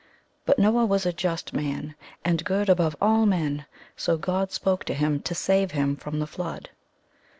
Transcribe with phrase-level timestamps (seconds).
[0.45, 1.93] But Noah was a just man
[2.25, 6.25] and good above all men; so God spoke to him to save him from the
[6.25, 6.69] flood.